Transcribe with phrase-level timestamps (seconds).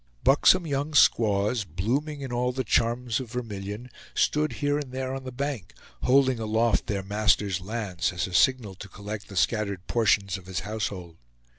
[0.23, 5.25] Buxom young squaws, blooming in all the charms of vermilion, stood here and there on
[5.25, 10.39] the bank, holding aloft their master's lance, as a signal to collect the scattered portions
[10.39, 11.17] of his household.